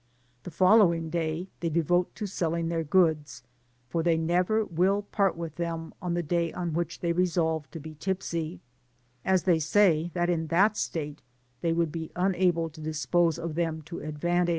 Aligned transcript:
The 0.41 0.49
following 0.49 1.11
day 1.11 1.47
they 1.59 1.69
devote 1.69 2.15
to 2.15 2.25
selling 2.25 2.69
their 2.69 2.83
goods, 2.83 3.43
for 3.87 4.01
they 4.01 4.17
never 4.17 4.65
will 4.65 5.03
part 5.03 5.37
with 5.37 5.57
them 5.57 5.93
on 6.01 6.15
the 6.15 6.23
day 6.23 6.51
on 6.53 6.73
which 6.73 7.01
they 7.01 7.13
resolve 7.13 7.69
to 7.69 7.79
be 7.79 7.93
tipsy, 7.93 8.61
as 9.23 9.43
they 9.43 9.57
conceive 9.61 10.13
that 10.13 10.27
in 10.27 10.47
that 10.47 10.75
state 10.75 11.21
they 11.61 11.71
would 11.71 11.91
be 11.91 12.09
unable 12.15 12.67
to 12.71 12.81
dispose 12.81 13.37
of 13.37 13.53
them 13.53 13.83
to 13.83 13.99
advantage. 13.99 14.49